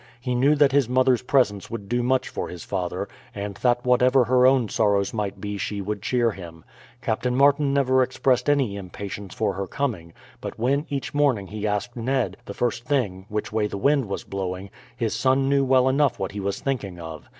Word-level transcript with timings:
He 0.19 0.33
knew 0.33 0.55
that 0.55 0.71
his 0.71 0.89
mother's 0.89 1.21
presence 1.21 1.69
would 1.69 1.87
do 1.87 2.01
much 2.01 2.27
for 2.27 2.49
his 2.49 2.63
father, 2.63 3.07
and 3.35 3.53
that 3.57 3.85
whatever 3.85 4.23
her 4.25 4.47
own 4.47 4.67
sorrows 4.67 5.13
might 5.13 5.39
be 5.39 5.59
she 5.59 5.79
would 5.79 6.01
cheer 6.01 6.31
him. 6.31 6.63
Captain 7.03 7.35
Martin 7.35 7.71
never 7.71 8.01
expressed 8.01 8.49
any 8.49 8.77
impatience 8.77 9.35
for 9.35 9.53
her 9.53 9.67
coming; 9.67 10.13
but 10.41 10.57
when 10.57 10.87
each 10.89 11.13
morning 11.13 11.45
he 11.45 11.67
asked 11.67 11.95
Ned, 11.95 12.35
the 12.45 12.55
first 12.55 12.83
thing, 12.85 13.27
which 13.29 13.51
way 13.53 13.67
the 13.67 13.77
wind 13.77 14.05
was 14.05 14.23
blowing, 14.23 14.71
his 14.97 15.13
son 15.13 15.47
knew 15.47 15.63
well 15.63 15.87
enough 15.87 16.17
what 16.17 16.31
he 16.31 16.39
was 16.39 16.59
thinking 16.61 16.99
of. 16.99 17.29